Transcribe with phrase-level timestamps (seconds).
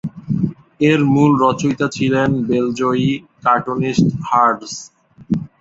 [0.81, 3.09] এর মূল রচয়িতা ছিলেন বেলজীয়
[3.45, 4.61] কার্টুনিস্ট হার্জ।